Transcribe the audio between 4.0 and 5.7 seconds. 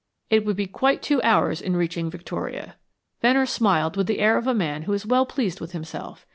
the air of a man who is well pleased